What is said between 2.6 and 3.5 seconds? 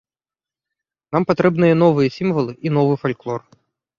і новы фальклор.